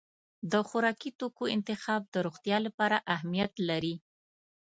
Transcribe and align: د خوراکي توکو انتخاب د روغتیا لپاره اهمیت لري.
د 0.51 0.53
خوراکي 0.67 1.09
توکو 1.19 1.43
انتخاب 1.55 2.01
د 2.13 2.15
روغتیا 2.25 2.57
لپاره 2.65 2.97
اهمیت 3.15 3.53
لري. 3.69 3.95